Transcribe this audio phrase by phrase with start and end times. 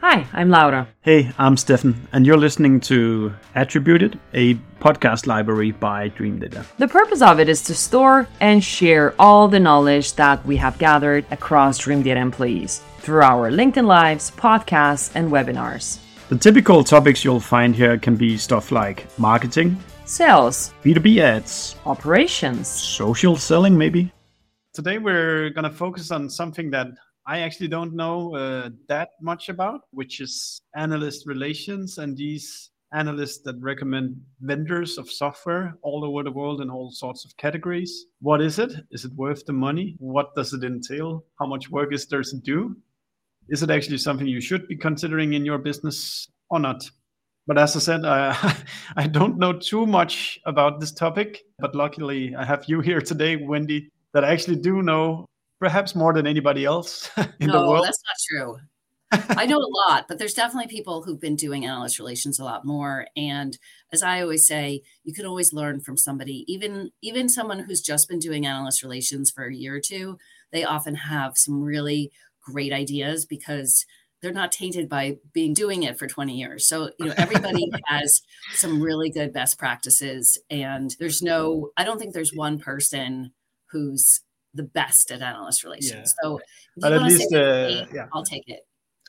[0.00, 0.86] Hi, I'm Laura.
[1.00, 6.66] Hey, I'm Steffen, and you're listening to Attributed, a podcast library by Dreamdata.
[6.76, 10.78] The purpose of it is to store and share all the knowledge that we have
[10.78, 15.98] gathered across Dreamdata employees through our LinkedIn Lives, podcasts, and webinars.
[16.28, 22.68] The typical topics you'll find here can be stuff like marketing, sales, B2B ads, operations,
[22.68, 24.12] social selling, maybe.
[24.74, 26.88] Today, we're going to focus on something that
[27.26, 33.38] I actually don't know uh, that much about, which is analyst relations and these analysts
[33.44, 38.06] that recommend vendors of software all over the world in all sorts of categories.
[38.20, 38.72] What is it?
[38.92, 39.96] Is it worth the money?
[39.98, 41.24] What does it entail?
[41.40, 42.76] How much work is there to do?
[43.48, 46.82] is it actually something you should be considering in your business or not?
[47.46, 48.54] But as I said, I,
[48.96, 51.42] I don't know too much about this topic.
[51.58, 55.26] But luckily, I have you here today, Wendy, that I actually do know
[55.58, 57.10] perhaps more than anybody else
[57.40, 57.84] in no, the world.
[57.84, 58.56] that's not true.
[59.12, 62.64] I know a lot, but there's definitely people who've been doing analyst relations a lot
[62.64, 63.06] more.
[63.16, 63.56] And
[63.92, 68.08] as I always say, you can always learn from somebody, even even someone who's just
[68.08, 70.18] been doing analyst relations for a year or two.
[70.52, 72.10] They often have some really
[72.42, 73.86] great ideas because
[74.22, 76.66] they're not tainted by being doing it for 20 years.
[76.66, 78.22] So, you know, everybody has
[78.54, 83.32] some really good best practices and there's no I don't think there's one person
[83.70, 84.20] who's
[84.56, 86.14] the best at analyst relations.
[86.22, 86.28] Yeah.
[86.28, 86.40] So,
[86.76, 88.06] but at least uh, yeah.
[88.12, 88.60] I'll take it.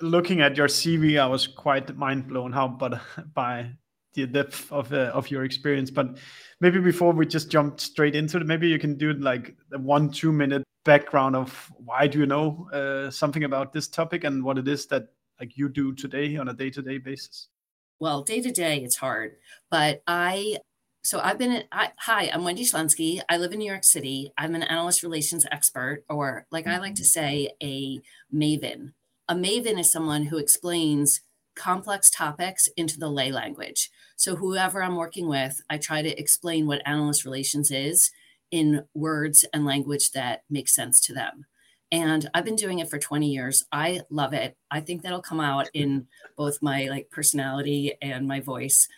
[0.02, 3.02] Looking at your CV, I was quite mind blown how but
[3.34, 3.72] by
[4.14, 5.90] the depth of uh, of your experience.
[5.90, 6.18] But
[6.60, 10.10] maybe before we just jump straight into it, maybe you can do like a one
[10.10, 14.58] two minute background of why do you know uh, something about this topic and what
[14.58, 15.08] it is that
[15.40, 17.50] like you do today on a day to day basis.
[18.00, 19.38] Well, day to day, it's hard,
[19.72, 20.58] but I.
[21.08, 21.64] So I've been.
[21.72, 23.22] I, hi, I'm Wendy Shlensky.
[23.30, 24.34] I live in New York City.
[24.38, 27.06] I'm an analyst relations expert, or like I like to mm-hmm.
[27.06, 28.02] say, a
[28.36, 28.92] maven.
[29.30, 31.22] A maven is someone who explains
[31.56, 33.90] complex topics into the lay language.
[34.18, 38.12] So, whoever I'm working with, I try to explain what analyst relations is
[38.52, 41.46] in words and language that makes sense to them.
[41.90, 43.64] And I've been doing it for 20 years.
[43.72, 44.58] I love it.
[44.70, 48.90] I think that'll come out in both my like personality and my voice.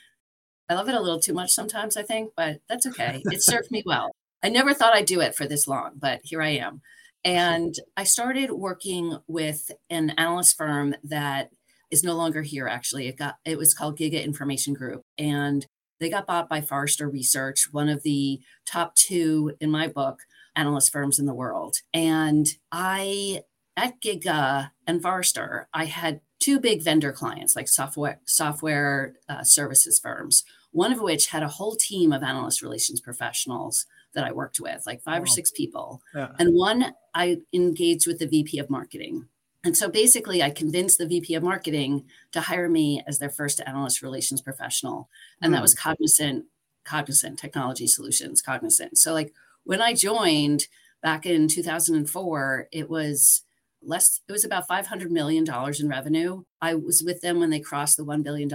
[0.70, 3.24] I love it a little too much sometimes, I think, but that's okay.
[3.32, 4.12] It served me well.
[4.44, 6.82] I never thought I'd do it for this long, but here I am.
[7.26, 11.50] And I started working with an analyst firm that
[11.92, 15.66] is no longer here actually it got it was called giga information group and
[16.00, 20.20] they got bought by forrester research one of the top two in my book
[20.56, 23.42] analyst firms in the world and i
[23.76, 30.00] at giga and forrester i had two big vendor clients like software software uh, services
[30.00, 34.60] firms one of which had a whole team of analyst relations professionals that i worked
[34.60, 35.24] with like five wow.
[35.24, 36.30] or six people yeah.
[36.40, 39.28] and one i engaged with the vp of marketing
[39.64, 43.60] and so basically, I convinced the VP of marketing to hire me as their first
[43.66, 45.10] analyst relations professional.
[45.42, 45.56] And mm.
[45.56, 45.90] that was hmm.
[45.90, 46.46] Cognizant,
[46.86, 48.98] Cognizant Technology Solutions, Cognizant.
[48.98, 49.34] So, like
[49.66, 50.68] when I joined
[51.02, 53.44] back in 2004, it was
[53.82, 55.46] less, it was about $500 million
[55.80, 56.44] in revenue.
[56.62, 58.50] I was with them when they crossed the $1 billion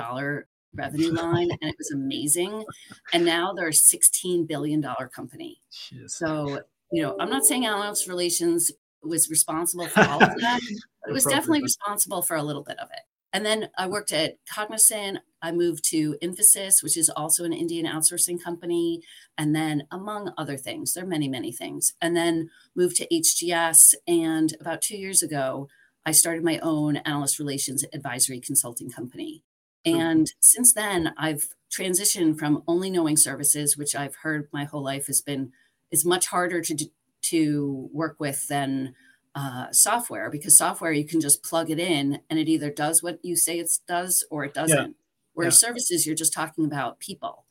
[0.74, 2.64] revenue line and it was amazing.
[3.12, 4.82] And now they're a $16 billion
[5.14, 5.60] company.
[5.72, 6.10] Jeez.
[6.10, 6.60] So,
[6.92, 8.70] you know, I'm not saying analyst relations
[9.02, 10.60] was responsible for all of that.
[11.02, 13.00] But it was definitely responsible for a little bit of it.
[13.34, 15.18] And then I worked at Cognizant.
[15.42, 19.02] I moved to Mphasis, which is also an Indian outsourcing company.
[19.36, 21.94] And then, among other things, there are many, many things.
[22.00, 23.94] And then moved to HGS.
[24.06, 25.68] And about two years ago,
[26.06, 29.42] I started my own analyst relations advisory consulting company.
[29.84, 35.06] And since then, I've transitioned from only knowing services, which I've heard my whole life
[35.09, 35.53] has been
[35.91, 36.89] is much harder to
[37.22, 38.95] to work with than
[39.34, 43.19] uh, software because software you can just plug it in and it either does what
[43.22, 44.77] you say it does or it doesn't.
[44.77, 44.95] Yeah.
[45.33, 45.69] Whereas yeah.
[45.69, 47.45] services, you're just talking about people.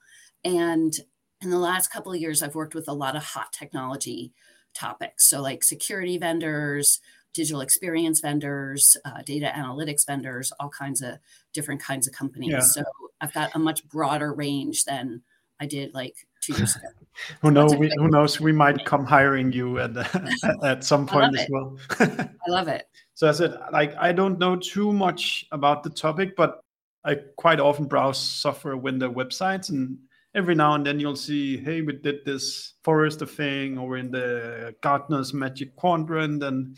[0.44, 0.94] And
[1.42, 4.32] in the last couple of years, I've worked with a lot of hot technology
[4.74, 5.28] topics.
[5.30, 7.00] So, like security vendors,
[7.34, 11.16] digital experience vendors, uh, data analytics vendors, all kinds of
[11.53, 12.52] different kinds of companies.
[12.52, 12.59] Yeah.
[12.59, 12.84] So,
[13.22, 15.22] I've got a much broader range than
[15.59, 16.88] I did like two years ago.
[17.41, 17.76] who knows?
[17.76, 18.40] We, who knows?
[18.40, 19.91] We might come hiring you at
[20.64, 21.78] at some point as well.
[22.00, 22.88] I love it.
[23.14, 26.59] So I said, like, I don't know too much about the topic, but
[27.06, 29.97] I quite often browse software window websites, and
[30.36, 34.76] every now and then you'll see, hey, we did this Forrester thing, or in the
[34.82, 36.76] Gartner's Magic Quadrant, and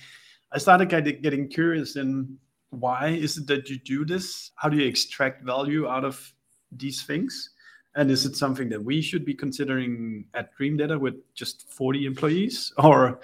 [0.56, 0.88] I started
[1.22, 2.38] getting curious in
[2.70, 4.52] why is it that you do this?
[4.56, 6.34] How do you extract value out of
[6.72, 7.50] these things?
[7.96, 12.72] And is it something that we should be considering at Dreamdata with just 40 employees?
[12.78, 13.20] Or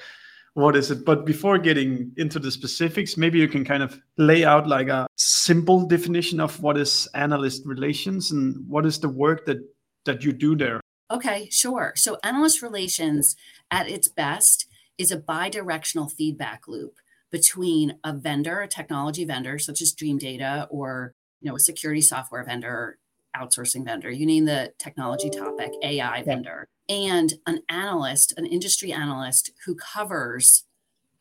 [0.56, 4.44] what is it but before getting into the specifics maybe you can kind of lay
[4.44, 9.45] out like a simple definition of what is analyst relations and what is the work
[9.45, 9.60] that
[10.04, 13.38] that you do there okay sure so analyst relations
[13.72, 14.68] at its best
[14.98, 16.98] is a bi-directional feedback loop
[17.31, 22.01] between a vendor a technology vendor such as dream data or you know a security
[22.01, 22.98] software vendor
[23.36, 26.24] outsourcing vendor you name the technology topic ai yeah.
[26.24, 30.66] vendor and an analyst, an industry analyst who covers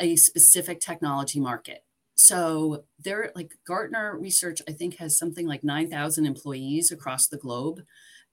[0.01, 1.85] a specific technology market.
[2.17, 7.83] So they're like Gartner research, I think, has something like 9,000 employees across the globe.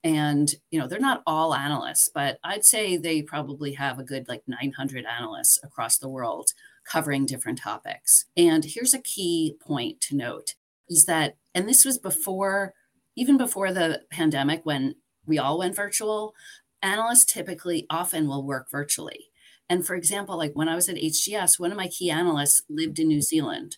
[0.03, 4.27] And, you know, they're not all analysts, but I'd say they probably have a good
[4.27, 6.49] like 900 analysts across the world
[6.89, 8.25] covering different topics.
[8.35, 10.55] And here's a key point to note
[10.89, 12.73] is that, and this was before,
[13.15, 14.95] even before the pandemic, when
[15.25, 16.33] we all went virtual,
[16.81, 19.25] analysts typically often will work virtually.
[19.69, 22.99] And for example, like when I was at HGS, one of my key analysts lived
[22.99, 23.77] in New Zealand.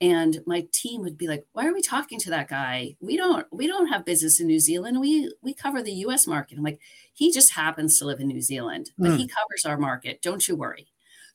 [0.00, 2.96] And my team would be like, why are we talking to that guy?
[3.00, 5.00] We don't we don't have business in New Zealand.
[5.00, 6.56] We we cover the US market.
[6.56, 6.80] I'm like,
[7.12, 9.16] he just happens to live in New Zealand, but mm.
[9.16, 10.22] he covers our market.
[10.22, 10.86] Don't you worry.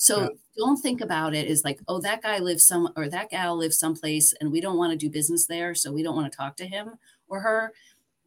[0.03, 0.27] So yeah.
[0.57, 3.79] don't think about it as like, oh, that guy lives some or that gal lives
[3.79, 5.73] someplace and we don't want to do business there.
[5.75, 6.95] So we don't want to talk to him
[7.29, 7.71] or her.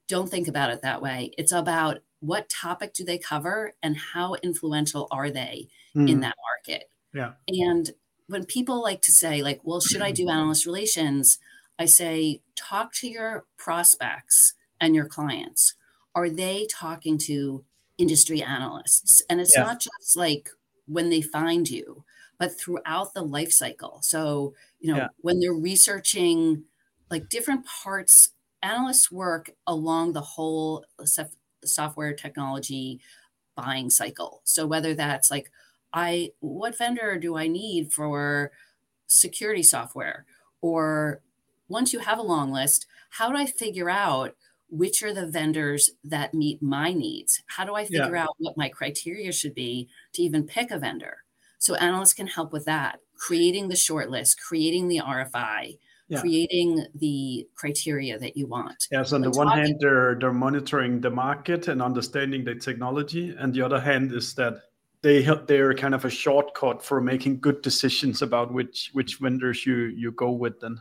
[0.09, 1.33] Don't think about it that way.
[1.37, 6.09] It's about what topic do they cover and how influential are they mm.
[6.09, 6.21] in hmm.
[6.23, 7.91] that market yeah and
[8.27, 11.39] when people like to say like well should i do analyst relations
[11.79, 15.75] i say talk to your prospects and your clients
[16.15, 17.65] are they talking to
[17.99, 19.63] industry analysts and it's yeah.
[19.63, 20.51] not just like
[20.87, 22.05] when they find you
[22.39, 25.09] but throughout the life cycle so you know yeah.
[25.21, 26.65] when they're researching
[27.11, 28.31] like different parts
[28.63, 30.85] analysts work along the whole
[31.65, 33.01] software technology
[33.55, 34.43] buying cycle.
[34.45, 35.51] So whether that's like,
[35.93, 38.53] I what vendor do I need for
[39.07, 40.27] security software?
[40.61, 41.23] Or
[41.69, 44.35] once you have a long list, how do I figure out
[44.69, 47.43] which are the vendors that meet my needs?
[47.47, 48.25] How do I figure yeah.
[48.25, 51.19] out what my criteria should be to even pick a vendor?
[51.59, 55.79] So analysts can help with that, creating the shortlist, creating the RFI,
[56.09, 56.21] yeah.
[56.21, 58.87] creating the criteria that you want.
[58.91, 63.53] Yes, on the one hand, they're they're monitoring the market and understanding the technology, and
[63.53, 64.63] the other hand is that
[65.03, 69.87] they they're kind of a shortcut for making good decisions about which which vendors you
[69.97, 70.61] you go with.
[70.61, 70.79] Then.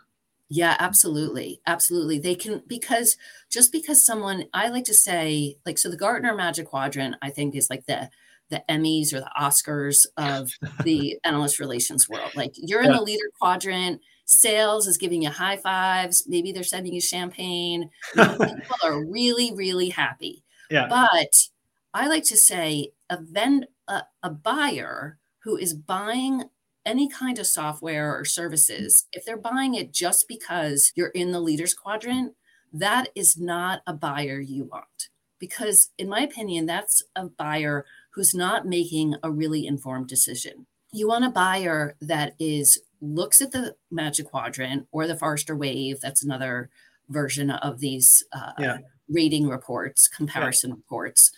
[0.49, 1.61] Yeah, absolutely.
[1.65, 2.19] Absolutely.
[2.19, 3.17] They can, because
[3.49, 7.55] just because someone, I like to say, like, so the Gartner Magic Quadrant, I think,
[7.55, 8.09] is like the,
[8.49, 10.51] the Emmys or the Oscars of
[10.83, 12.31] the analyst relations world.
[12.35, 16.25] Like, you're in the leader quadrant, sales is giving you high fives.
[16.27, 17.89] Maybe they're sending you champagne.
[18.13, 20.43] people are really, really happy.
[20.69, 20.87] Yeah.
[20.87, 21.47] But
[21.93, 26.43] I like to say a vend a, a buyer who is buying
[26.85, 31.39] any kind of software or services, if they're buying it just because you're in the
[31.39, 32.33] leaders quadrant,
[32.71, 35.09] that is not a buyer you want.
[35.39, 40.65] Because, in my opinion, that's a buyer who's not making a really informed decision.
[40.91, 45.99] You want a buyer that is looks at the Magic Quadrant or the Forrester Wave.
[46.01, 46.69] That's another
[47.09, 48.77] version of these uh, yeah.
[49.09, 50.75] rating reports, comparison yeah.
[50.75, 51.31] reports,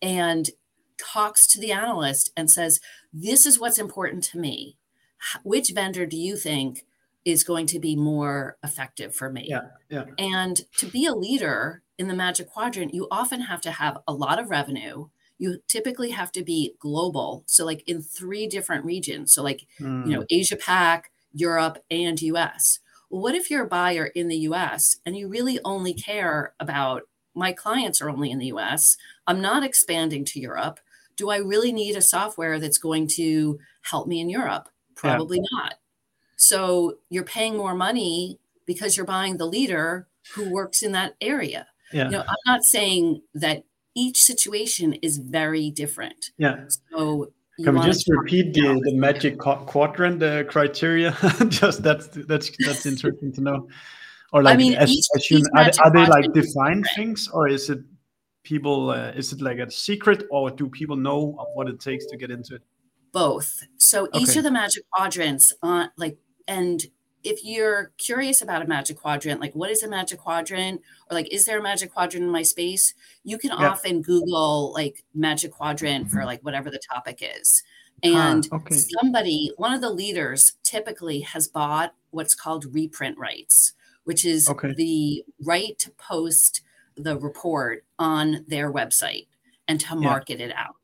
[0.00, 0.50] and
[0.98, 2.80] talks to the analyst and says,
[3.12, 4.76] This is what's important to me.
[5.42, 6.84] Which vendor do you think
[7.24, 9.46] is going to be more effective for me?
[9.48, 9.68] Yeah.
[9.88, 10.04] Yeah.
[10.18, 14.12] And to be a leader in the Magic Quadrant, you often have to have a
[14.12, 15.08] lot of revenue
[15.42, 17.42] you typically have to be global.
[17.46, 19.32] So, like in three different regions.
[19.32, 20.06] So, like, mm.
[20.06, 20.26] you know, hmm.
[20.30, 22.78] Asia Pac, Europe, and US.
[23.10, 27.02] Well, what if you're a buyer in the US and you really only care about
[27.34, 28.96] my clients are only in the US?
[29.26, 30.78] I'm not expanding to Europe.
[31.16, 33.58] Do I really need a software that's going to
[33.90, 34.68] help me in Europe?
[34.94, 35.58] Probably yeah.
[35.58, 35.74] not.
[36.36, 41.66] So, you're paying more money because you're buying the leader who works in that area.
[41.92, 42.04] Yeah.
[42.04, 46.30] You know, I'm not saying that each situation is very different.
[46.38, 46.64] Yeah.
[46.90, 47.32] So
[47.62, 51.16] can we just repeat the, the magic quadrant uh, criteria?
[51.48, 53.68] just that's that's that's interesting to know.
[54.32, 57.48] Or like, I mean, as, each, as you, are, are, they like defined things, or
[57.48, 57.80] is it
[58.42, 58.90] people?
[58.90, 62.30] Uh, is it like a secret, or do people know what it takes to get
[62.30, 62.62] into it?
[63.12, 63.66] Both.
[63.76, 64.20] So okay.
[64.20, 66.16] each of the magic quadrants, uh, like,
[66.48, 66.84] and
[67.22, 71.32] if you're curious about a magic quadrant, like what is a magic quadrant, or like
[71.32, 72.94] is there a magic quadrant in my space?
[73.22, 73.68] You can yeah.
[73.68, 77.62] often Google like magic quadrant for like whatever the topic is.
[78.02, 78.74] And okay.
[79.00, 84.74] somebody, one of the leaders typically has bought what's called reprint rights, which is okay.
[84.76, 86.62] the right to post
[86.96, 89.28] the report on their website
[89.68, 90.46] and to market yeah.
[90.46, 90.76] it out.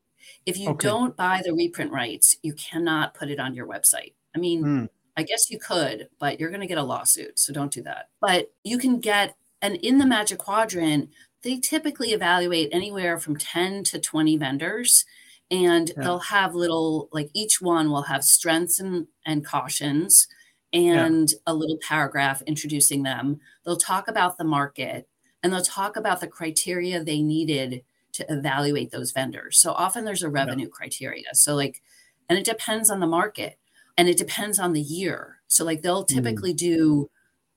[0.49, 0.87] If you okay.
[0.87, 4.13] don't buy the reprint rights, you cannot put it on your website.
[4.35, 4.89] I mean, mm.
[5.15, 7.39] I guess you could, but you're going to get a lawsuit.
[7.39, 8.09] So don't do that.
[8.21, 11.09] But you can get, and in the Magic Quadrant,
[11.43, 15.05] they typically evaluate anywhere from 10 to 20 vendors
[15.51, 16.03] and yeah.
[16.03, 20.27] they'll have little like each one will have strengths and, and cautions
[20.73, 21.37] and yeah.
[21.47, 25.07] a little paragraph introducing them they'll talk about the market
[25.41, 30.23] and they'll talk about the criteria they needed to evaluate those vendors so often there's
[30.23, 30.71] a revenue yeah.
[30.71, 31.81] criteria so like
[32.29, 33.57] and it depends on the market
[33.97, 36.07] and it depends on the year so like they'll mm.
[36.13, 36.57] typically mm.
[36.57, 37.09] do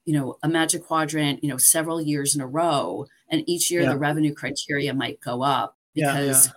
[0.04, 3.86] you know a magic quadrant you know several years in a row and each year
[3.86, 6.50] the revenue criteria might go up because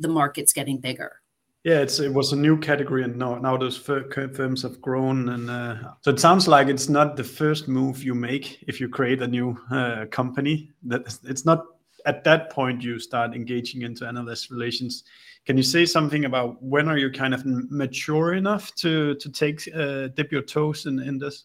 [0.00, 1.12] the market's getting bigger.
[1.62, 5.50] Yeah, it's it was a new category, and now now those firms have grown, and
[5.50, 9.20] uh, so it sounds like it's not the first move you make if you create
[9.20, 10.70] a new uh, company.
[10.84, 11.66] That it's not
[12.06, 15.04] at that point you start engaging into analyst relations.
[15.46, 19.68] Can you say something about when are you kind of mature enough to to take
[19.74, 21.44] uh, dip your toes in in this?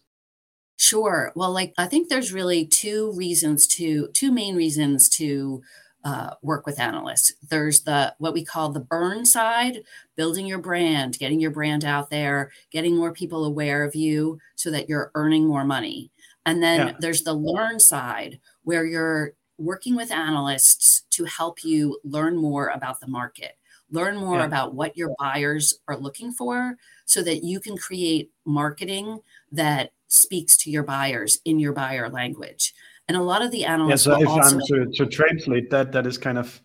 [0.76, 1.32] Sure.
[1.34, 5.62] Well, like I think there's really two reasons to two main reasons to
[6.04, 7.32] uh, work with analysts.
[7.48, 9.82] There's the what we call the burn side,
[10.14, 14.70] building your brand, getting your brand out there, getting more people aware of you so
[14.70, 16.10] that you're earning more money.
[16.44, 16.94] And then yeah.
[17.00, 23.00] there's the learn side where you're working with analysts to help you learn more about
[23.00, 23.58] the market,
[23.90, 24.44] learn more yeah.
[24.44, 29.20] about what your buyers are looking for so that you can create marketing
[29.52, 32.74] that speaks to your buyers in your buyer language.
[33.08, 34.06] And a lot of the analysts.
[34.06, 36.60] Yeah, so if also- I'm to, to translate that, that is kind of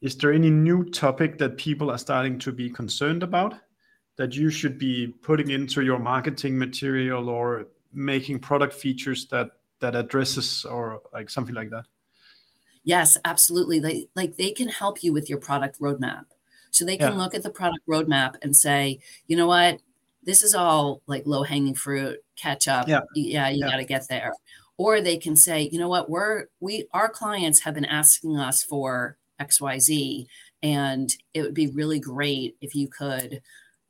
[0.00, 3.54] is there any new topic that people are starting to be concerned about
[4.16, 9.94] that you should be putting into your marketing material or making product features that that
[9.94, 11.84] addresses or like something like that
[12.88, 13.78] yes absolutely.
[13.78, 16.24] They like they can help you with your product roadmap.
[16.70, 17.18] So they can yeah.
[17.18, 19.80] look at the product roadmap and say you know what?
[20.24, 23.70] This is all like low hanging fruit catch up yeah, yeah you yeah.
[23.70, 24.32] got to get there.
[24.76, 26.08] Or they can say you know what?
[26.08, 30.26] We're we our clients have been asking us for xyz
[30.62, 33.40] and it would be really great if you could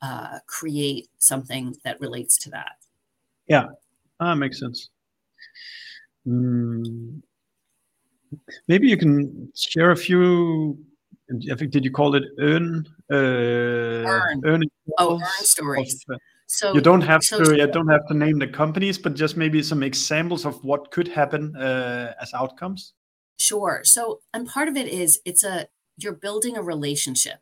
[0.02, 2.72] uh, create something that relates to that.
[3.46, 3.66] Yeah.
[4.20, 4.90] That makes sense.
[6.26, 7.17] Mm.
[8.66, 10.78] Maybe you can share a few
[11.52, 14.62] i think did you call it earn uh, earn, earn
[14.96, 18.14] oh earn stories of, uh, so you don't have so, to you don't have to
[18.14, 22.94] name the companies, but just maybe some examples of what could happen uh, as outcomes.
[23.36, 23.82] Sure.
[23.84, 27.40] So and part of it is it's a you're building a relationship.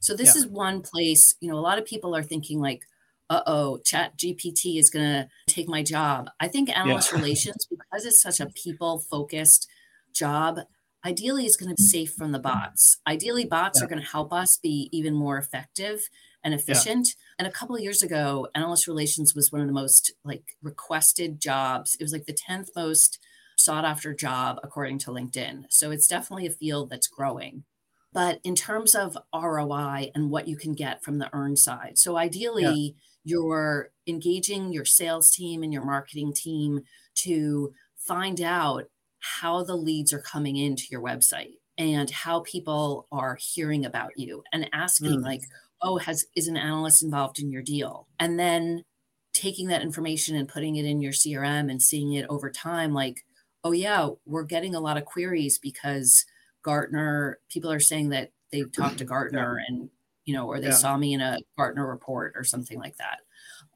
[0.00, 0.40] So this yeah.
[0.40, 2.82] is one place, you know, a lot of people are thinking like,
[3.30, 6.28] uh-oh, ChatGPT is gonna take my job.
[6.38, 7.20] I think analyst yeah.
[7.20, 9.66] relations, because it's such a people-focused
[10.12, 10.60] job,
[11.04, 11.90] ideally is going to be mm.
[11.90, 12.44] safe from the mm.
[12.44, 12.98] bots.
[13.06, 13.84] Ideally, bots yeah.
[13.84, 16.08] are going to help us be even more effective
[16.44, 17.08] and efficient.
[17.08, 17.34] Yeah.
[17.40, 21.40] And a couple of years ago, analyst relations was one of the most like requested
[21.40, 21.96] jobs.
[21.98, 23.18] It was like the 10th most
[23.56, 25.64] sought after job according to LinkedIn.
[25.70, 27.64] So it's definitely a field that's growing.
[28.12, 32.16] But in terms of ROI and what you can get from the earn side, so
[32.16, 32.92] ideally yeah.
[33.24, 36.80] you're engaging your sales team and your marketing team
[37.14, 38.84] to find out
[39.22, 44.42] how the leads are coming into your website and how people are hearing about you
[44.52, 45.24] and asking mm.
[45.24, 45.42] like
[45.80, 48.84] oh has is an analyst involved in your deal and then
[49.32, 53.24] taking that information and putting it in your crm and seeing it over time like
[53.64, 56.26] oh yeah we're getting a lot of queries because
[56.62, 59.64] gartner people are saying that they talked to gartner yeah.
[59.68, 59.90] and
[60.24, 60.72] you know or they yeah.
[60.72, 63.18] saw me in a gartner report or something like that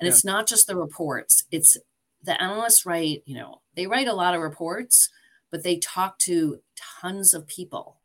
[0.00, 0.12] and yeah.
[0.12, 1.76] it's not just the reports it's
[2.22, 5.08] the analysts write you know they write a lot of reports
[5.50, 6.60] but they talk to
[7.00, 7.98] tons of people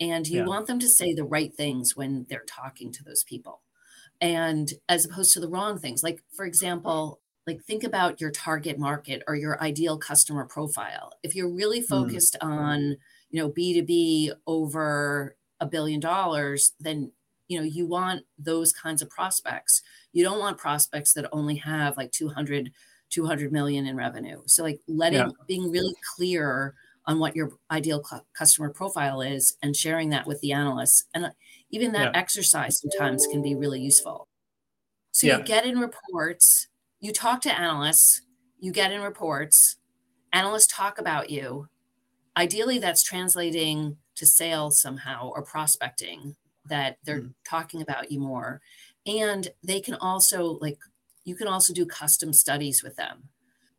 [0.00, 0.46] and you yeah.
[0.46, 3.60] want them to say the right things when they're talking to those people
[4.20, 8.78] and as opposed to the wrong things like for example like think about your target
[8.78, 11.86] market or your ideal customer profile if you're really mm.
[11.86, 12.46] focused mm.
[12.46, 12.96] on
[13.30, 17.12] you know b2b over a billion dollars then
[17.48, 21.96] you know you want those kinds of prospects you don't want prospects that only have
[21.96, 22.72] like 200
[23.10, 25.28] 200 million in revenue so like letting yeah.
[25.46, 26.74] being really clear
[27.06, 28.04] on what your ideal
[28.36, 31.04] customer profile is and sharing that with the analysts.
[31.14, 31.30] And uh,
[31.70, 32.18] even that yeah.
[32.18, 34.28] exercise sometimes can be really useful.
[35.12, 35.38] So yeah.
[35.38, 36.68] you get in reports,
[37.00, 38.22] you talk to analysts,
[38.58, 39.76] you get in reports,
[40.32, 41.68] analysts talk about you.
[42.36, 46.36] Ideally, that's translating to sales somehow or prospecting
[46.68, 47.34] that they're mm.
[47.48, 48.60] talking about you more.
[49.06, 50.78] And they can also, like,
[51.24, 53.28] you can also do custom studies with them.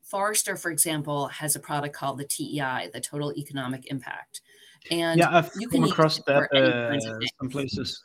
[0.08, 4.42] Forrester, for example, has a product called the TEI, the Total Economic Impact.
[4.90, 6.98] And yeah, I've you come across that uh,
[7.40, 8.02] some places.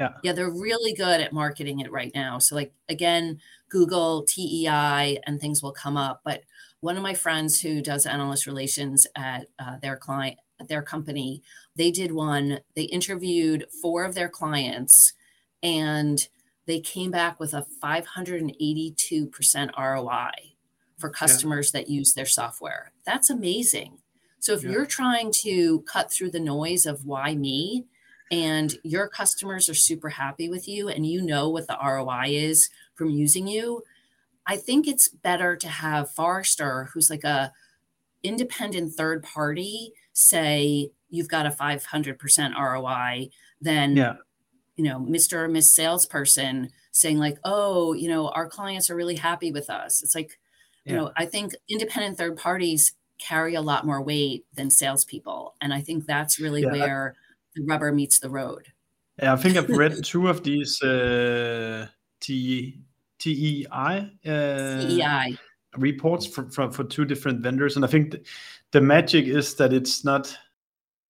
[0.00, 0.10] Yeah.
[0.22, 2.38] Yeah, they're really good at marketing it right now.
[2.38, 6.22] So, like, again, Google, TEI, and things will come up.
[6.24, 6.42] But
[6.80, 11.42] one of my friends who does analyst relations at uh, their client, their company,
[11.76, 15.12] they did one, they interviewed four of their clients
[15.62, 16.28] and
[16.66, 20.30] they came back with a 582% ROI
[20.98, 21.80] for customers yeah.
[21.80, 22.92] that use their software.
[23.06, 23.98] That's amazing.
[24.40, 24.70] So if yeah.
[24.70, 27.86] you're trying to cut through the noise of why me
[28.30, 32.68] and your customers are super happy with you and you know what the ROI is
[32.94, 33.82] from using you,
[34.46, 37.52] I think it's better to have Forrester, who's like a
[38.22, 44.14] independent third party, say you've got a 500% ROI than yeah.
[44.76, 45.34] you know Mr.
[45.34, 50.02] or Miss salesperson saying like, oh, you know, our clients are really happy with us.
[50.02, 50.38] It's like,
[50.88, 50.94] yeah.
[50.94, 55.74] you know, I think independent third parties carry a lot more weight than salespeople, and
[55.74, 56.72] I think that's really yeah.
[56.72, 57.14] where
[57.54, 58.72] the rubber meets the road.
[59.22, 61.86] Yeah, I think I've read two of these uh,
[62.20, 62.80] T
[63.18, 65.36] TEI uh, TEI
[65.76, 68.22] reports for, for, for two different vendors, and I think the,
[68.72, 70.36] the magic is that it's not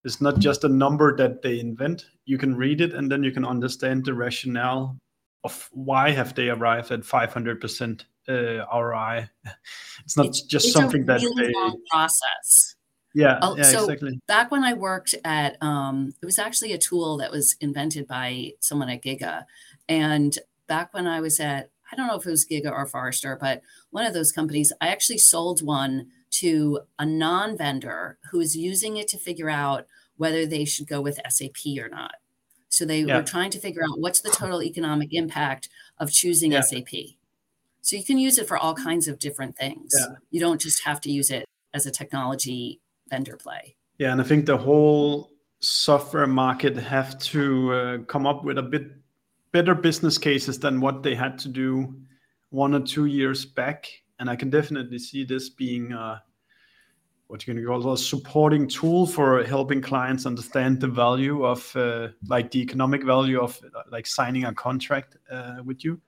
[0.03, 2.05] it's not just a number that they invent.
[2.25, 4.97] You can read it, and then you can understand the rationale
[5.43, 9.29] of why have they arrived at 500% uh, ROI.
[10.05, 12.75] It's not it's, just it's something really that they long process.
[13.13, 14.19] Yeah, oh, yeah, so exactly.
[14.27, 18.53] Back when I worked at, um, it was actually a tool that was invented by
[18.59, 19.45] someone at Giga,
[19.87, 23.37] and back when I was at, I don't know if it was Giga or Forrester,
[23.39, 28.97] but one of those companies, I actually sold one to a non-vendor who was using
[28.97, 32.15] it to figure out whether they should go with SAP or not.
[32.69, 33.17] So they yeah.
[33.17, 36.61] were trying to figure out what's the total economic impact of choosing yeah.
[36.61, 36.93] SAP.
[37.81, 39.91] So you can use it for all kinds of different things.
[39.97, 40.15] Yeah.
[40.31, 43.75] You don't just have to use it as a technology vendor play.
[43.97, 48.63] Yeah, and I think the whole software market have to uh, come up with a
[48.63, 48.91] bit
[49.51, 51.95] better business cases than what they had to do
[52.49, 53.89] one or two years back.
[54.19, 56.19] And I can definitely see this being uh,
[57.27, 62.09] what you can call a supporting tool for helping clients understand the value of uh,
[62.27, 65.99] like the economic value of uh, like signing a contract uh, with you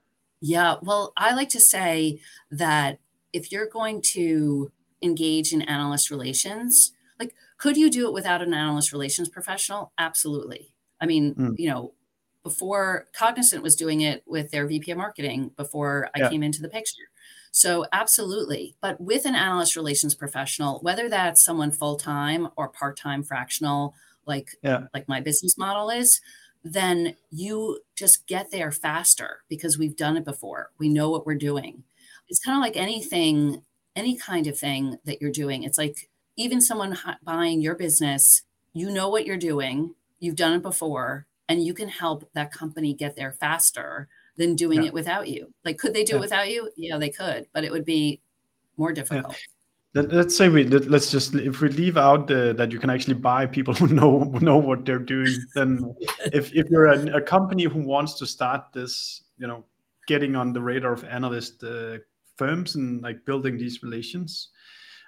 [0.42, 2.18] yeah well i like to say
[2.50, 2.98] that
[3.32, 8.52] if you're going to engage in analyst relations like could you do it without an
[8.52, 11.58] analyst relations professional absolutely i mean mm.
[11.58, 11.94] you know
[12.42, 16.28] before cognizant was doing it with their vp of marketing before i yeah.
[16.28, 17.04] came into the picture
[17.52, 18.76] so, absolutely.
[18.80, 23.94] But with an analyst relations professional, whether that's someone full time or part time fractional,
[24.26, 24.84] like yeah.
[24.94, 26.20] like my business model is,
[26.64, 30.70] then you just get there faster because we've done it before.
[30.78, 31.82] We know what we're doing.
[32.28, 33.62] It's kind of like anything,
[33.96, 35.64] any kind of thing that you're doing.
[35.64, 40.62] It's like even someone buying your business, you know what you're doing, you've done it
[40.62, 44.88] before, and you can help that company get there faster than doing yeah.
[44.88, 45.52] it without you.
[45.64, 46.18] Like, could they do yeah.
[46.18, 46.70] it without you?
[46.76, 48.20] Yeah, they could, but it would be
[48.76, 49.32] more difficult.
[49.32, 49.61] Yeah.
[49.94, 52.88] Let, us say we let, us just if we leave out the, that you can
[52.88, 55.36] actually buy people who know who know what they're doing.
[55.54, 55.94] Then,
[56.32, 59.64] if if you're a, a, company who wants to start this, you know,
[60.06, 61.98] getting on the radar of analyst uh,
[62.36, 64.48] firms and like building these relations,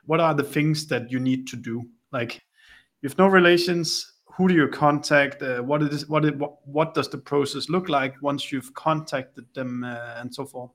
[0.05, 1.83] what are the things that you need to do?
[2.13, 2.43] Like,
[3.03, 5.43] if no relations, who do you contact?
[5.43, 9.47] Uh, what is what, it, what what does the process look like once you've contacted
[9.55, 10.73] them uh, and so forth?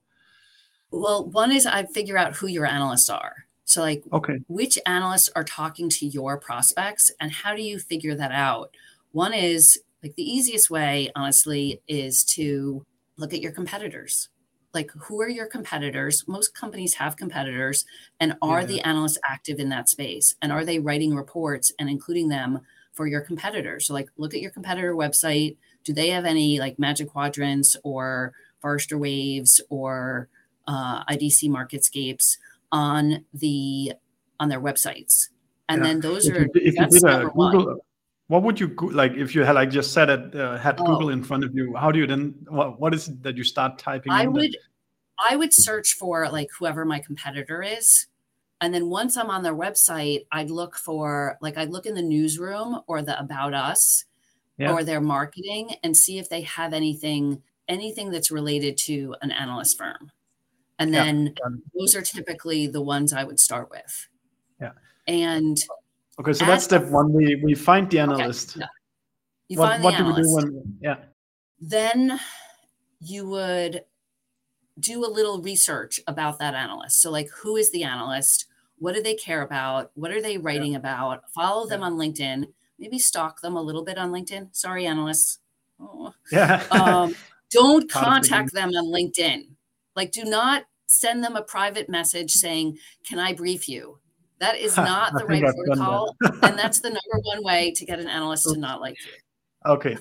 [0.89, 3.36] Well, one is I figure out who your analysts are.
[3.69, 8.15] So, like, okay, which analysts are talking to your prospects, and how do you figure
[8.15, 8.75] that out?
[9.12, 12.86] One is like the easiest way, honestly, is to
[13.17, 14.29] look at your competitors.
[14.73, 16.23] Like, who are your competitors?
[16.27, 17.86] Most companies have competitors,
[18.19, 18.67] and are yeah.
[18.67, 20.36] the analysts active in that space?
[20.41, 22.62] And are they writing reports and including them
[22.99, 23.88] for your competitors.
[23.88, 25.55] So, like, look at your competitor website.
[25.86, 30.27] Do they have any like Magic Quadrants or Forrester Waves or
[30.67, 32.38] uh, IDC Marketscapes
[32.71, 33.93] on the
[34.39, 35.29] on their websites?
[35.67, 35.88] And yeah.
[35.88, 37.79] then those if are you, if you did a Google, one.
[38.27, 40.86] what would you like if you had like just said it uh, had oh.
[40.86, 41.75] Google in front of you?
[41.75, 44.12] How do you then what, what is it that you start typing?
[44.12, 44.55] I would
[45.29, 48.08] I would search for like whoever my competitor is
[48.62, 52.01] and then once I'm on their website, I'd look for like I'd look in the
[52.01, 54.05] newsroom or the about us
[54.58, 54.71] yeah.
[54.71, 59.77] or their marketing and see if they have anything anything that's related to an analyst
[59.77, 60.12] firm.
[60.80, 61.56] And then yeah.
[61.78, 64.08] those are typically the ones I would start with.
[64.62, 64.72] Yeah.
[65.08, 65.62] And
[66.20, 67.12] okay, so that's step one.
[67.12, 68.52] We we find the analyst.
[68.52, 68.68] Okay, yeah.
[69.50, 70.30] You what, find the what analyst.
[70.30, 70.96] do we do when yeah.
[71.60, 72.20] Then
[73.02, 73.84] you would
[74.80, 77.02] do a little research about that analyst.
[77.02, 78.46] So, like, who is the analyst?
[78.78, 79.92] What do they care about?
[79.96, 80.80] What are they writing yeah.
[80.80, 81.30] about?
[81.32, 82.46] Follow them on LinkedIn.
[82.78, 84.56] Maybe stalk them a little bit on LinkedIn.
[84.56, 85.39] Sorry, analysts.
[85.80, 86.13] Oh.
[86.32, 86.63] Yeah.
[86.72, 87.15] um,
[87.52, 89.50] don't contact them on LinkedIn.
[89.96, 93.99] Like, do not send them a private message saying, Can I brief you?
[94.39, 96.15] That is not the right protocol.
[96.19, 96.34] That.
[96.43, 99.13] and that's the number one way to get an analyst to not like you.
[99.65, 99.97] Okay.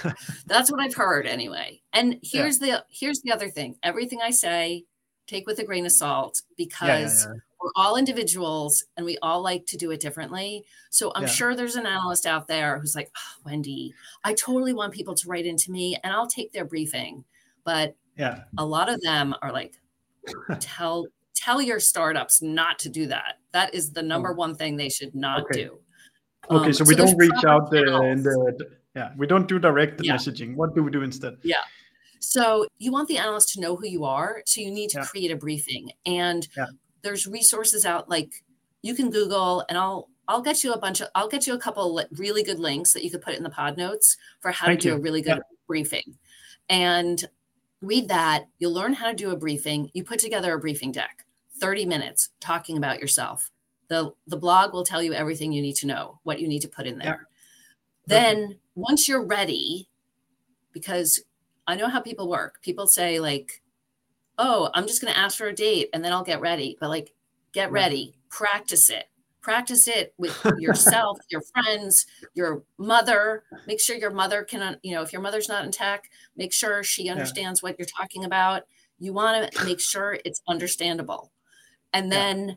[0.46, 1.82] that's what I've heard anyway.
[1.92, 2.76] And here's yeah.
[2.78, 3.76] the here's the other thing.
[3.82, 4.86] Everything I say,
[5.26, 9.42] take with a grain of salt because yeah, yeah, we're all individuals and we all
[9.42, 10.64] like to do it differently.
[10.88, 13.92] So I'm sure there's an analyst out there who's like, oh, Wendy,
[14.24, 17.26] I totally want people to write into me and I'll take their briefing.
[17.62, 19.74] But yeah, a lot of them are like,
[20.60, 23.38] tell tell your startups not to do that.
[23.52, 24.34] That is the number oh.
[24.34, 25.64] one thing they should not okay.
[25.64, 25.78] do.
[26.50, 29.58] Okay, um, so we so don't reach out the, and the yeah, we don't do
[29.58, 30.14] direct yeah.
[30.14, 30.54] messaging.
[30.54, 31.38] What do we do instead?
[31.42, 31.56] Yeah.
[32.20, 34.42] So you want the analyst to know who you are.
[34.46, 35.04] So you need to yeah.
[35.06, 35.90] create a briefing.
[36.06, 36.66] And yeah.
[37.02, 38.44] there's resources out like
[38.82, 41.58] you can Google and I'll I'll get you a bunch of I'll get you a
[41.58, 44.80] couple really good links that you could put in the pod notes for how Thank
[44.80, 44.94] to do you.
[44.96, 46.16] a really good briefing.
[46.68, 47.24] And
[47.82, 48.46] read that.
[48.58, 49.90] You'll learn how to do a briefing.
[49.92, 51.26] You put together a briefing deck,
[51.60, 53.50] 30 minutes talking about yourself.
[53.88, 56.68] The, the blog will tell you everything you need to know, what you need to
[56.68, 57.28] put in there.
[58.06, 59.88] Then once you're ready,
[60.72, 61.22] because
[61.66, 63.62] I know how people work, people say, like,
[64.38, 66.76] oh, I'm just going to ask for a date and then I'll get ready.
[66.80, 67.12] But like,
[67.52, 69.04] get ready, practice it.
[69.42, 73.44] Practice it with yourself, your friends, your mother.
[73.66, 76.82] Make sure your mother can, you know, if your mother's not in tech, make sure
[76.82, 77.68] she understands yeah.
[77.68, 78.62] what you're talking about.
[78.98, 81.32] You want to make sure it's understandable.
[81.92, 82.54] And then yeah.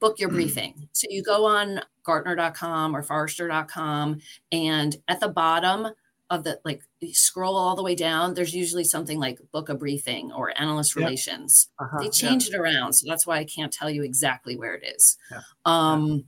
[0.00, 0.34] book your mm.
[0.34, 0.88] briefing.
[0.92, 4.20] So you go on Gartner.com or Forrester.com,
[4.52, 5.88] and at the bottom
[6.30, 10.32] of the like scroll all the way down, there's usually something like book a briefing
[10.32, 11.68] or analyst relations.
[11.78, 11.98] Uh-huh.
[12.00, 12.94] They change it around.
[12.94, 15.16] So that's why I can't tell you exactly where it is.
[15.64, 16.24] Um,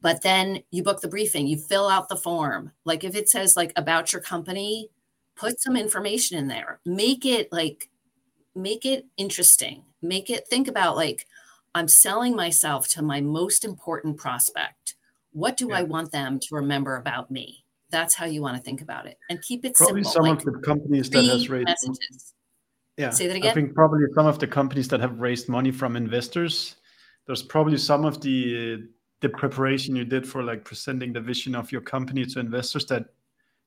[0.00, 2.72] but then you book the briefing, you fill out the form.
[2.84, 4.90] Like if it says like about your company,
[5.34, 6.80] put some information in there.
[6.84, 7.90] Make it like
[8.54, 9.82] make it interesting.
[10.02, 11.26] Make it think about like
[11.74, 14.96] I'm selling myself to my most important prospect
[15.36, 15.76] what do yeah.
[15.76, 17.65] I want them to remember about me?
[17.90, 20.12] That's how you want to think about it, and keep it probably simple.
[20.12, 22.34] some like of the companies that has raised messages.
[22.96, 23.50] Yeah, say that again.
[23.50, 26.76] I think probably some of the companies that have raised money from investors.
[27.26, 28.88] There's probably some of the
[29.20, 33.06] the preparation you did for like presenting the vision of your company to investors that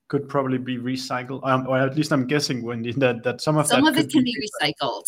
[0.09, 3.67] could probably be recycled, um, or at least I'm guessing, Wendy, that that some of
[3.67, 5.05] some of it can be, be recycled.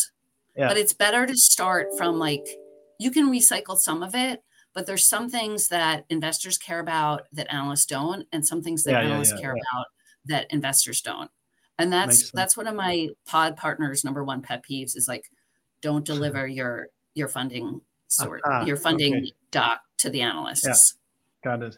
[0.56, 0.68] Yeah.
[0.68, 2.46] But it's better to start from like
[3.00, 7.52] you can recycle some of it, but there's some things that investors care about that
[7.54, 9.86] analysts don't, and some things that yeah, analysts yeah, yeah, care about
[10.26, 11.30] that investors don't.
[11.78, 15.30] And that's that's one of my pod partners' number one pet peeves is like,
[15.82, 18.66] don't deliver your your funding sort uh-huh.
[18.66, 19.32] your funding okay.
[19.52, 20.96] doc to the analysts.
[21.44, 21.78] Got it.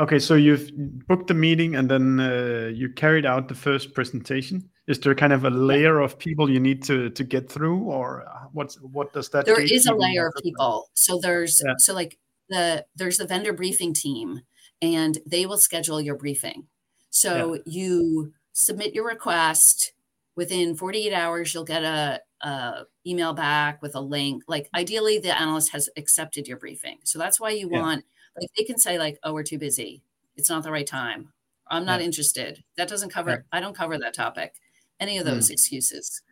[0.00, 0.70] Okay, so you've
[1.06, 4.68] booked the meeting and then uh, you carried out the first presentation.
[4.88, 8.24] Is there kind of a layer of people you need to to get through, or
[8.52, 9.46] what's what does that?
[9.46, 10.90] There is a layer of people.
[10.94, 11.74] So there's yeah.
[11.78, 12.18] so like
[12.48, 14.42] the there's the vendor briefing team
[14.82, 16.66] and they will schedule your briefing.
[17.10, 17.60] So yeah.
[17.66, 19.92] you submit your request.
[20.36, 24.42] Within 48 hours you'll get a, a, email back with a link.
[24.48, 26.98] Like ideally the analyst has accepted your briefing.
[27.04, 27.80] So that's why you yeah.
[27.80, 28.04] want
[28.38, 30.02] like they can say like oh we're too busy.
[30.36, 31.32] It's not the right time.
[31.70, 32.06] I'm not yeah.
[32.06, 32.62] interested.
[32.76, 34.54] That doesn't cover i don't cover that topic.
[35.00, 35.52] Any of those mm.
[35.52, 36.22] excuses.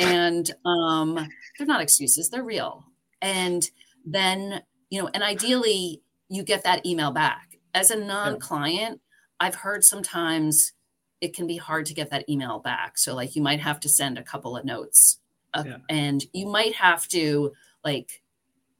[0.00, 2.28] And um they're not excuses.
[2.28, 2.84] They're real.
[3.22, 3.70] And
[4.04, 7.58] then you know, and ideally you get that email back.
[7.74, 9.00] As a non-client,
[9.40, 10.72] I've heard sometimes
[11.20, 12.98] it can be hard to get that email back.
[12.98, 15.18] So like you might have to send a couple of notes
[15.54, 15.76] uh, yeah.
[15.88, 17.52] and you might have to
[17.84, 18.22] like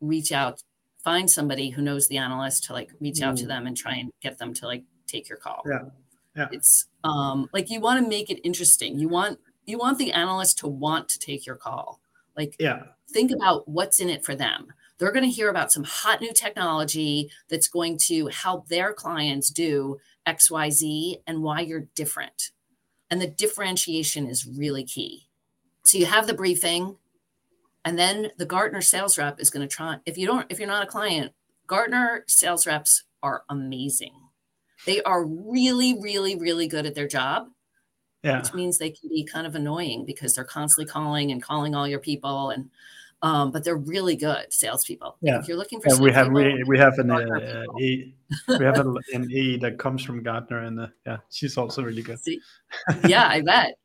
[0.00, 0.62] reach out
[1.02, 3.48] find somebody who knows the analyst to like reach out to mm.
[3.48, 5.62] them and try and get them to like take your call.
[5.66, 5.82] Yeah.
[6.36, 6.48] Yeah.
[6.50, 8.98] It's um like you want to make it interesting.
[8.98, 12.00] You want you want the analyst to want to take your call.
[12.36, 12.84] Like yeah.
[13.10, 16.32] think about what's in it for them they're going to hear about some hot new
[16.32, 22.50] technology that's going to help their clients do XYZ and why you're different.
[23.10, 25.28] And the differentiation is really key.
[25.84, 26.96] So you have the briefing,
[27.84, 29.98] and then the Gartner sales rep is going to try.
[30.06, 31.32] If you don't, if you're not a client,
[31.66, 34.14] Gartner sales reps are amazing.
[34.86, 37.48] They are really, really, really good at their job.
[38.22, 38.38] Yeah.
[38.38, 41.86] Which means they can be kind of annoying because they're constantly calling and calling all
[41.86, 42.70] your people and
[43.24, 45.16] um, but they're really good salespeople.
[45.22, 45.38] Yeah.
[45.38, 48.12] If you're looking for, yeah, we have we, we have an uh, e,
[48.46, 52.02] we have an, an E that comes from Gartner, and uh, yeah, she's also really
[52.02, 52.22] good.
[52.22, 52.38] See?
[53.08, 53.78] Yeah, I bet.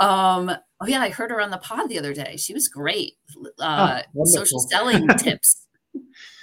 [0.00, 2.38] Um, oh yeah, I heard her on the pod the other day.
[2.38, 3.18] She was great.
[3.60, 5.66] Uh, oh, social selling tips.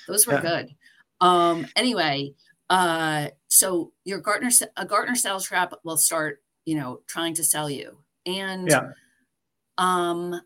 [0.08, 0.42] Those were yeah.
[0.42, 0.76] good.
[1.22, 2.36] Um, anyway,
[2.70, 7.68] uh, so your Gartner a Gartner sales rep will start you know trying to sell
[7.68, 8.90] you and Yeah.
[9.80, 10.40] um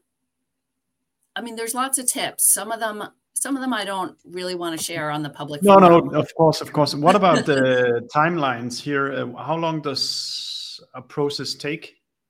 [1.38, 2.98] i mean there's lots of tips some of them
[3.34, 5.92] some of them i don't really want to share on the public No, no,
[6.24, 6.92] of course, of course.
[6.96, 7.62] What about the
[8.16, 9.06] timelines here?
[9.20, 11.84] Uh, how long does a process take?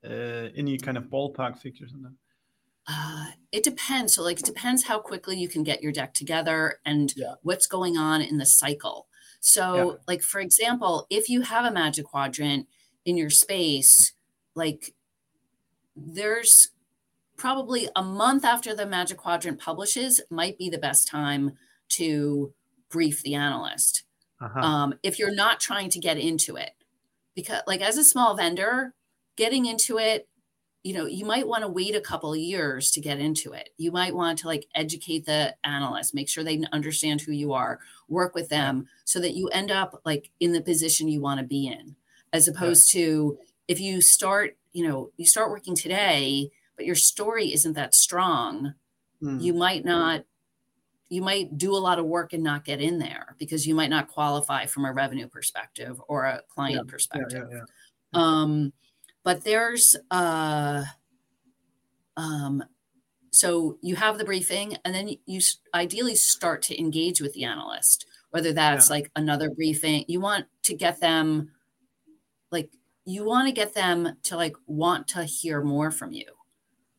[0.04, 2.16] Uh, any kind of ballpark figures on that?
[2.88, 4.10] Uh, it depends.
[4.16, 7.36] So, like, it depends how quickly you can get your deck together and Yeah.
[7.44, 9.08] what's going on in the cycle.
[9.40, 9.98] So, Yeah.
[10.08, 12.68] like, for example, if you have a magic quadrant
[13.06, 14.14] in your space,
[14.56, 14.94] like,
[15.96, 16.70] there's
[17.38, 21.54] probably a month after the magic quadrant publishes, might be the best time
[21.90, 22.54] to
[22.90, 24.04] brief the analyst.
[24.40, 24.60] Uh-huh.
[24.60, 26.70] um, if you're not trying to get into it
[27.34, 28.94] because like as a small vendor
[29.36, 30.28] getting into it
[30.84, 33.70] you know you might want to wait a couple of years to get into it.
[33.78, 37.80] You might want to like educate the analyst make sure they understand who you are
[38.08, 41.46] work with them so that you end up like in the position you want to
[41.46, 41.96] be in
[42.32, 47.54] as opposed to if you start you know you start working today but your story
[47.54, 48.74] isn't that strong
[49.24, 49.42] Mm.
[49.42, 50.24] you might not
[51.10, 53.90] you might do a lot of work and not get in there because you might
[53.90, 57.64] not qualify from a revenue perspective or a client Yeah, perspective yeah, yeah.
[58.14, 58.74] um
[59.24, 60.84] but there's uh
[62.16, 62.64] um
[63.32, 65.42] so you have the briefing and then you
[65.74, 70.76] ideally start to engage with the analyst whether that's like another briefing you want to
[70.76, 71.52] get them
[72.52, 72.70] like
[73.06, 76.26] you want to get them to like want to hear more from you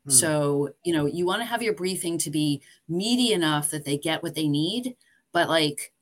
[0.09, 0.15] Hmm.
[0.15, 3.99] so, you know, you want to have your briefing to be meaty enough that they
[3.99, 4.97] get what they need,
[5.33, 5.93] but like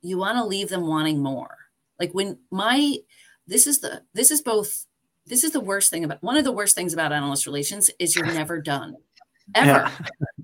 [0.00, 1.56] you want to leave them wanting more.
[1.98, 2.96] Like when my
[3.46, 4.86] this is the this is both
[5.26, 8.16] this is the worst thing about one of the worst things about analyst relations is
[8.16, 8.96] you're never done.
[9.54, 9.66] Ever.
[9.68, 9.90] Yeah.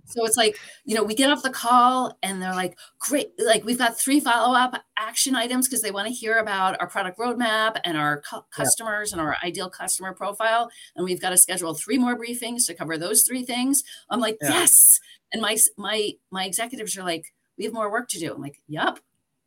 [0.09, 3.65] So it's like, you know, we get off the call and they're like, great, like
[3.65, 7.19] we've got three follow up action items because they want to hear about our product
[7.19, 10.71] roadmap and our cu- customers and our ideal customer profile.
[10.95, 13.83] And we've got to schedule three more briefings to cover those three things.
[14.09, 14.51] I'm like, Yeah.
[14.51, 15.01] yes.
[15.33, 18.33] And my my my executives are like, we have more work to do.
[18.33, 19.01] I'm like, yep.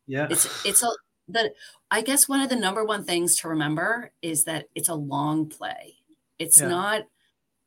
[0.06, 0.26] Yeah.
[0.30, 0.88] It's it's a
[1.26, 1.54] the
[1.90, 5.48] I guess one of the number one things to remember is that it's a long
[5.48, 5.94] play.
[6.38, 6.68] It's Yeah.
[6.68, 7.02] not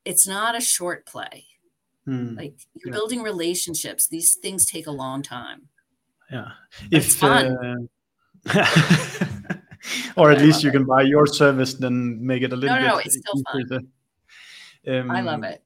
[0.05, 1.45] it's not a short play.
[2.05, 2.35] Hmm.
[2.35, 2.99] Like you're Yeah.
[2.99, 4.07] building relationships.
[4.07, 5.69] These things take a long time.
[6.31, 6.51] yeah.
[6.91, 7.89] It's If fun.
[8.45, 8.65] uh,
[10.17, 10.73] or at least you it.
[10.73, 12.87] can buy your service, then make it a little No, bit.
[12.87, 13.87] no, it's still easier to-
[14.85, 15.63] I Um, love it.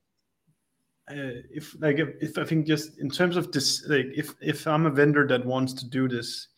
[1.09, 4.67] uh, if like if, if I think just in terms of this, like if if
[4.67, 6.49] I'm a vendor that wants to do this,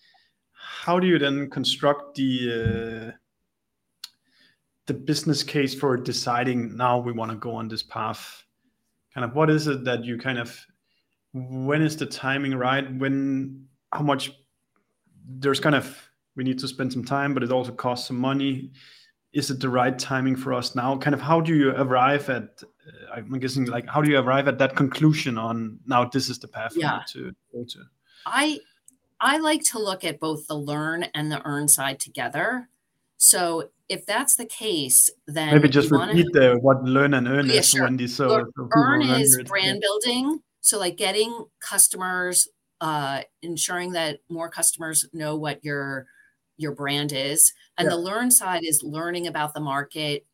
[0.52, 3.12] how do you then construct the uh,
[4.88, 8.44] the business case for deciding now we want to go on this path?
[9.13, 10.58] Kind of what is it that you kind of
[11.34, 12.91] when is the timing right?
[12.98, 14.32] When how much
[15.28, 18.72] there's kind of we need to spend some time, but it also costs some money.
[19.34, 20.98] Is it the right timing for us now?
[20.98, 22.63] Kind of how do you arrive at?
[22.63, 26.39] Uh, I'm guessing like how do you arrive at that conclusion on now this is
[26.39, 27.02] the path Yeah.
[27.13, 27.80] to go to?
[28.26, 28.60] I
[29.19, 32.69] I like to look at both the learn and the earn side together.
[33.19, 37.27] So if that's the case, then Maybe just you wanna- repeat the what learn and
[37.27, 37.84] earn Yeah, is, sure.
[37.84, 38.08] Wendy.
[38.08, 39.45] So, Learn- so earn is it.
[39.47, 42.47] brand building so like getting customers
[42.82, 46.05] uh ensuring that more customers know what your
[46.58, 47.91] your brand is and Yeah.
[47.95, 50.25] the learn side is learning about the market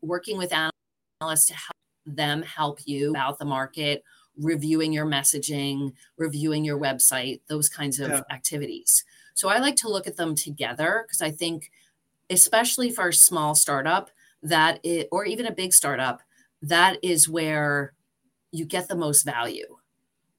[0.00, 1.76] working with analysts to help
[2.06, 4.02] them help you about the market
[4.36, 8.22] reviewing your messaging reviewing your website those kinds of Yeah.
[8.30, 11.70] activities so i like to look at them together because i think
[12.32, 14.10] especially for a small startup
[14.42, 16.20] that it, or even a big startup
[16.62, 17.92] that is where
[18.50, 19.76] you get the most value.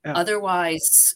[0.06, 0.14] Yeah.
[0.14, 1.16] Otherwise,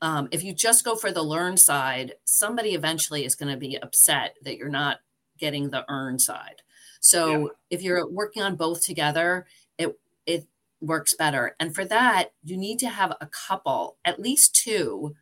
[0.00, 3.76] um, if you just go for the learn side, somebody eventually is going to be
[3.80, 4.98] upset that you're not
[5.38, 6.62] getting the earn side.
[7.00, 7.46] So Yeah.
[7.70, 9.46] if you're working on both together,
[9.78, 10.46] it it
[10.80, 11.54] works better.
[11.60, 15.14] And for that, you need to have a couple, at least two,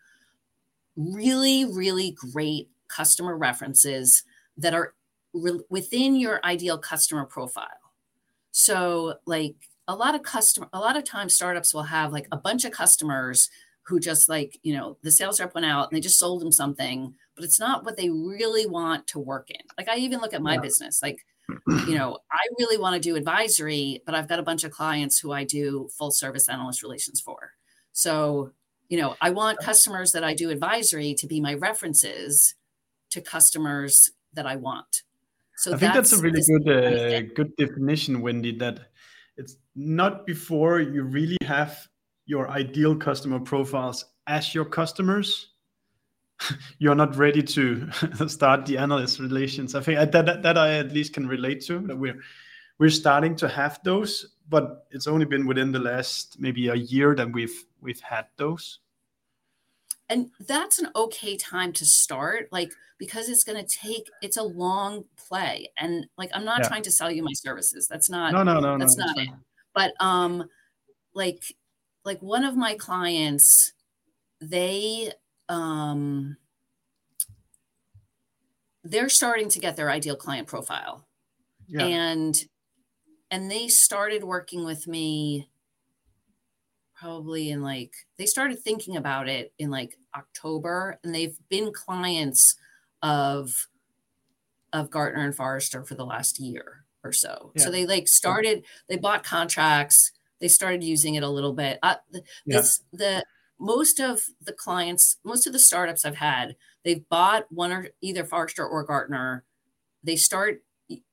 [0.96, 4.24] really, really great customer references
[4.56, 4.94] that are
[5.32, 7.68] re- within your ideal customer profile.
[8.52, 9.56] So, like
[9.88, 12.72] a lot of customer, a lot of times startups will have like a bunch of
[12.72, 13.48] customers
[13.82, 16.52] who just like, you know, the sales rep went out and they just sold them
[16.52, 19.60] something, but it's not what they really want to work in.
[19.78, 20.60] Like I even look at my Yeah.
[20.60, 21.24] business, like,
[21.86, 25.18] you know, I really want to do advisory, but I've got a bunch of clients
[25.18, 27.52] who I do full service analyst relations for.
[27.92, 28.52] So,
[28.88, 32.54] you know, I want customers that I do advisory to be my references
[33.10, 35.02] to customers that I want.
[35.56, 38.56] So I think that's, a really good uh, good definition, Wendy.
[38.56, 38.80] That
[39.36, 41.86] it's not before you really have
[42.24, 45.48] your ideal customer profiles as your customers,
[46.78, 47.90] you're not ready to
[48.28, 49.74] start the analyst relations.
[49.74, 52.20] I think that, that that I at least can relate to that we're
[52.78, 57.14] we're starting to have those, but it's only been within the last maybe a year
[57.14, 58.78] that we've we've had those.
[60.10, 64.42] And that's an okay time to start, like because it's going to take it's a
[64.42, 66.68] long play, and like I'm not yeah.
[66.68, 67.88] trying to sell you my services.
[67.88, 69.28] That's not no no no that's no, not it.
[69.74, 70.44] But um,
[71.14, 71.42] like
[72.04, 73.72] like one of my clients,
[74.40, 75.12] they
[75.48, 76.36] um
[78.84, 81.06] they're starting to get their ideal client profile
[81.70, 81.84] yeah.
[81.84, 82.44] and
[83.30, 85.49] and they started working with me
[87.00, 92.56] probably in like they started thinking about it in like October and they've been clients
[93.02, 93.68] of
[94.72, 97.52] of Gartner and Forrester for the last year or so.
[97.54, 97.64] Yeah.
[97.64, 101.78] So they like started they bought contracts, they started using it a little bit.
[101.82, 101.96] Uh,
[102.46, 102.98] this yeah.
[102.98, 103.24] the
[103.58, 108.24] most of the clients, most of the startups I've had, they've bought one or either
[108.24, 109.44] Forrester or Gartner.
[110.04, 110.62] They start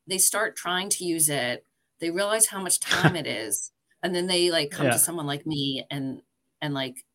[0.08, 1.66] they start trying to use it.
[2.00, 3.72] They realize how much time it is,
[4.04, 4.94] and then they like come yeah.
[4.94, 6.22] to someone like me and
[6.62, 7.06] and like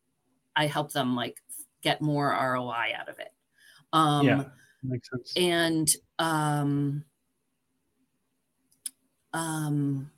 [0.55, 1.41] I help them like
[1.81, 3.33] get more ROI out of it.
[3.91, 4.43] Um, yeah,
[4.83, 5.33] makes sense.
[5.35, 7.03] And um,
[9.33, 10.11] um,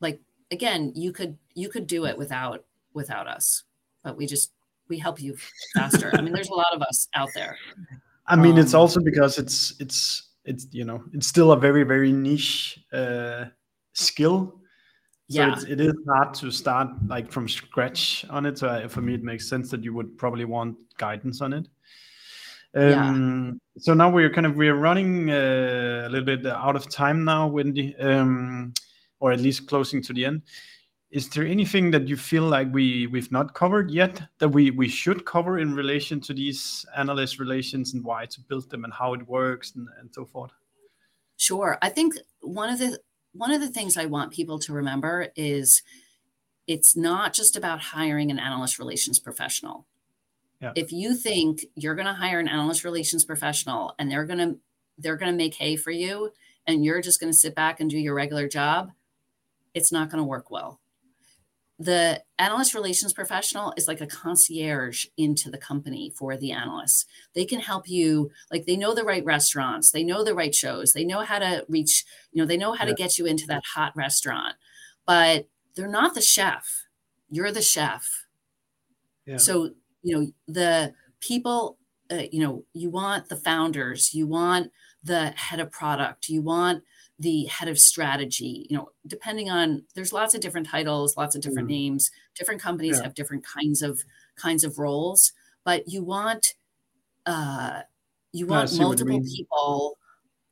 [0.00, 3.64] like again, you could you could do it without without us
[4.04, 4.52] but we just
[4.88, 5.36] we help you
[5.74, 6.12] faster.
[6.14, 7.56] I mean, there's a lot of us out there.
[8.26, 11.82] I mean, um, it's also because it's it's it's you know it's still a very
[11.82, 13.46] very niche uh,
[13.94, 14.60] skill.
[15.30, 18.58] So yeah, it's, it is hard to start like from scratch on it.
[18.58, 21.68] So uh, for me, it makes sense that you would probably want guidance on it.
[22.74, 23.82] Um, yeah.
[23.82, 27.46] So now we're kind of we're running uh, a little bit out of time now,
[27.46, 28.74] Wendy, um,
[29.20, 30.42] or at least closing to the end
[31.14, 34.88] is there anything that you feel like we we've not covered yet that we we
[34.88, 39.14] should cover in relation to these analyst relations and why to build them and how
[39.14, 40.50] it works and, and so forth
[41.36, 42.98] sure i think one of the
[43.34, 45.82] one of the things i want people to remember is
[46.66, 49.86] it's not just about hiring an analyst relations professional
[50.60, 50.72] yeah.
[50.74, 54.58] if you think you're going to hire an analyst relations professional and they're going to
[54.96, 56.30] they're going to make hay for you
[56.66, 58.92] and you're just going to sit back and do your regular job
[59.74, 60.80] it's not going to work well
[61.78, 67.06] the analyst relations professional is like a concierge into the company for the analysts.
[67.34, 70.92] They can help you, like they know the right restaurants, they know the right shows,
[70.92, 72.90] they know how to reach, you know, they know how yeah.
[72.90, 74.54] to get you into that hot restaurant,
[75.04, 76.84] but they're not the chef.
[77.28, 78.26] You're the chef.
[79.26, 79.38] Yeah.
[79.38, 79.70] So,
[80.02, 81.78] you know, the people,
[82.10, 84.70] uh, you know, you want the founders, you want
[85.02, 86.84] the head of product, you want
[87.18, 91.42] the head of strategy you know depending on there's lots of different titles lots of
[91.42, 91.72] different mm.
[91.72, 93.04] names different companies yeah.
[93.04, 94.02] have different kinds of
[94.36, 95.32] kinds of roles
[95.64, 96.54] but you want
[97.26, 97.80] uh
[98.32, 99.96] you want multiple people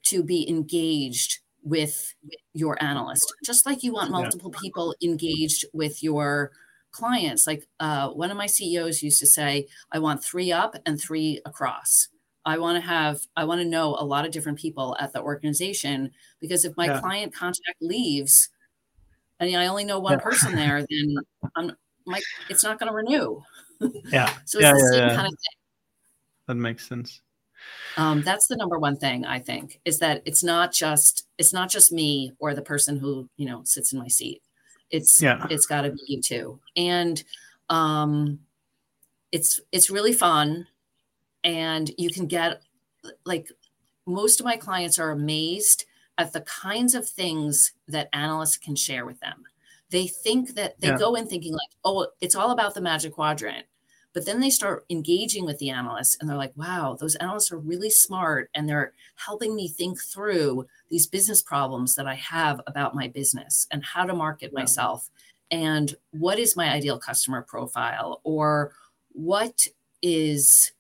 [0.05, 2.15] to be engaged with
[2.55, 4.61] your analyst just like you want multiple yeah.
[4.61, 6.53] people engaged with your
[6.93, 11.01] clients like uh, one of my ceos used to say i want three up and
[11.01, 12.09] three across
[12.45, 15.23] I want to have, I want to know a lot of different people at the
[15.23, 17.01] organization because if my yeah.
[17.01, 18.49] client contact leaves
[19.39, 20.19] and I only know one yeah.
[20.19, 21.17] person there, then
[21.57, 21.73] I'm
[22.07, 23.41] my, it's not going to renew.
[24.07, 24.27] Yeah.
[24.45, 25.59] so it's yeah, the same kind of thing.
[26.49, 27.21] That makes sense.
[27.97, 31.71] Um, that's the number one thing I think is that it's not just it's not
[31.71, 34.43] just me or the person who you know sits in my seat.
[34.91, 35.47] It's yeah.
[35.51, 37.23] it's got to be you too, and
[37.69, 38.41] um,
[39.31, 40.67] it's it's really fun
[41.45, 42.63] and you can get
[43.25, 43.49] like
[44.07, 45.85] most of my clients are amazed
[46.19, 49.45] at the kinds of things that analysts can share with them.
[49.91, 50.99] They think that they yeah.
[50.99, 53.67] go in thinking like, oh, it's all about the magic quadrant.
[54.15, 57.59] But then they start engaging with the analysts and they're like, wow, those analysts are
[57.59, 62.95] really smart and they're helping me think through these business problems that I have about
[62.95, 64.61] my business and how to market yeah.
[64.61, 65.09] myself
[65.51, 68.73] and what is my ideal customer profile or
[69.13, 69.67] what
[70.03, 70.73] is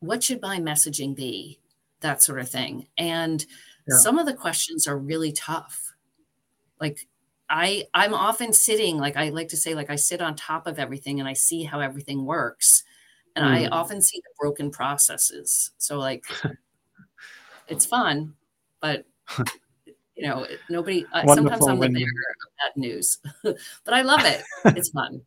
[0.00, 1.58] what should my messaging be?
[2.00, 2.88] That sort of thing.
[2.98, 3.44] And
[3.88, 3.96] yeah.
[3.96, 5.94] some of the questions are really tough.
[6.80, 7.06] Like
[7.48, 10.78] I I'm often sitting, like I like to say, like I sit on top of
[10.78, 12.84] everything and I see how everything works.
[13.34, 13.48] And mm.
[13.48, 15.72] I often see the broken processes.
[15.78, 16.24] So like
[17.68, 18.34] it's fun,
[18.80, 19.04] but
[20.16, 23.18] you know, nobody uh, sometimes I'm the bearer of that news.
[23.42, 24.42] but I love it.
[24.76, 25.22] It's fun.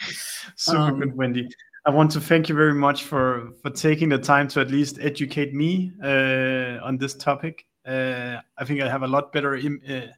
[0.56, 1.48] Super um, good, Wendy.
[1.86, 4.98] I want to thank you very much for for taking the time to at least
[5.00, 7.66] educate me uh, on this topic.
[7.86, 10.12] Uh, I think I have a lot better Im- uh,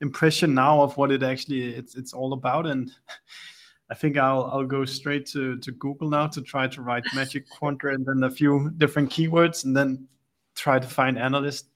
[0.00, 2.92] impression now of what it actually it's it's all about, and
[3.90, 7.48] I think I'll I'll go straight to, to Google now to try to write magic
[7.50, 10.06] quadrant and then a few different keywords and then
[10.54, 11.68] try to find analysts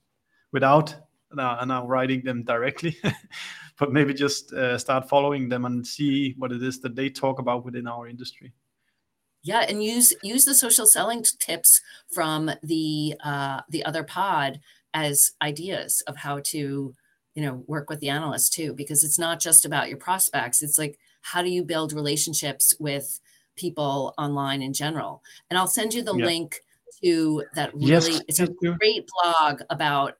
[0.53, 0.95] without
[1.33, 2.97] now, now writing them directly,
[3.79, 7.41] but maybe just uh, start following them and see what it is that they talk
[7.41, 8.53] about within our industry.
[9.45, 14.61] Yeah, and use use the social selling tips from the uh, the other pod
[14.95, 16.95] as ideas of how to
[17.35, 20.63] you know work with the analysts too, because it's not just about your prospects.
[20.63, 23.21] It's like how do you build relationships with
[23.57, 25.23] people online in general?
[25.51, 26.25] And I'll send you the yeah.
[26.25, 26.61] link
[27.03, 30.15] to that really yes, it's a great blog about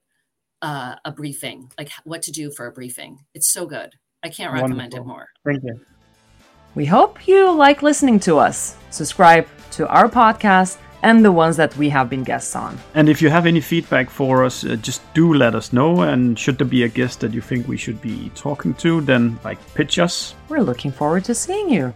[0.61, 3.25] uh, a briefing, like what to do for a briefing.
[3.35, 3.95] It's so good.
[4.23, 5.05] I can't recommend Wonderful.
[5.05, 5.29] it more.
[5.45, 5.81] Thank you.
[6.75, 8.77] We hope you like listening to us.
[8.91, 12.79] Subscribe to our podcast and the ones that we have been guests on.
[12.95, 16.01] And if you have any feedback for us, uh, just do let us know.
[16.01, 19.39] And should there be a guest that you think we should be talking to, then
[19.45, 20.35] like pitch us.
[20.49, 21.95] We're looking forward to seeing you.